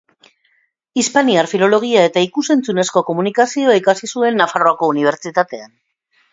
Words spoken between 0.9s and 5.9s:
Hispaniar filologia eta ikus-entzunezko komunikazioa ikasi zuen Nafarroako Unibertsitatean.